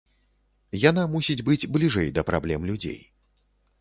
Яна 0.89 1.03
мусіць 1.15 1.37
быць 1.49 1.69
бліжэй 1.75 2.09
да 2.19 2.27
праблем 2.31 2.67
людзей. 2.71 2.99